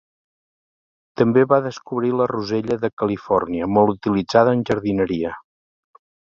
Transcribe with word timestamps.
També 1.21 1.43
va 1.51 1.59
descobrir 1.65 2.09
la 2.21 2.27
rosella 2.31 2.77
de 2.85 2.91
Califòrnia 3.03 3.69
molt 3.75 3.95
utilitzada 3.99 4.57
en 4.61 4.65
jardineria. 4.71 5.37